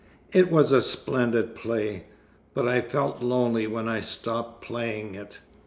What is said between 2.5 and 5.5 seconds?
but I felt lonely when I stopped playing it.